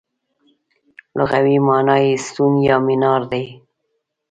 [1.17, 3.45] لغوي مانا یې ستون یا مینار دی.